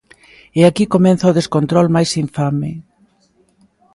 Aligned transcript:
E 0.59 0.61
aquí 0.69 0.85
comeza 0.93 1.31
o 1.31 1.37
descontrol 1.39 1.87
máis 1.95 2.11
infame. 2.25 2.71